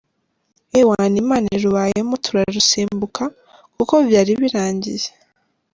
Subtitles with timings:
[0.79, 3.23] Ewana Imana ibibayemo turarusimbuka
[3.75, 5.07] kuko byari birangiye.